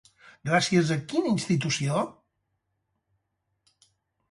Gràcies 0.49 0.89
a 0.95 0.97
quina 1.11 1.33
institució? 1.33 2.01